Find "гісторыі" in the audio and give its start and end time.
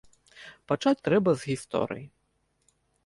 1.51-2.05